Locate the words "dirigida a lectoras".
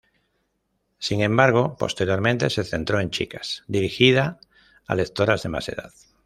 3.67-5.43